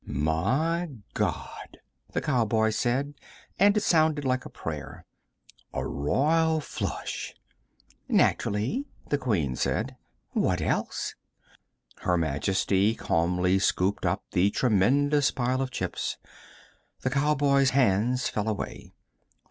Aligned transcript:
"My 0.03 0.89
God," 1.13 1.77
the 2.13 2.21
cowboy 2.21 2.71
said, 2.71 3.13
and 3.59 3.77
it 3.77 3.81
sounded 3.81 4.25
like 4.25 4.45
a 4.45 4.49
prayer. 4.49 5.05
"A 5.75 5.85
royal 5.85 6.59
flush." 6.59 7.35
"Naturally," 8.09 8.85
the 9.09 9.19
Queen 9.19 9.55
said. 9.55 9.95
"What 10.31 10.59
else?" 10.59 11.13
Her 11.97 12.17
Majesty 12.17 12.95
calmly 12.95 13.59
scooped 13.59 14.07
up 14.07 14.23
the 14.31 14.49
tremendous 14.49 15.29
pile 15.29 15.61
of 15.61 15.69
chips. 15.69 16.17
The 17.01 17.11
cowboy's 17.11 17.69
hands 17.69 18.27
fell 18.27 18.49
away. 18.49 18.93